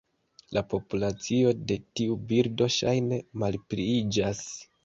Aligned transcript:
La 0.57 0.61
populacio 0.71 1.51
de 1.71 1.77
tiu 2.01 2.17
birdo 2.33 2.71
ŝajne 2.79 3.23
malpliiĝas. 3.45 4.43